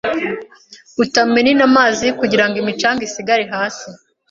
[1.03, 3.87] utaminina amazi kugira ngo imicanga isigare hasi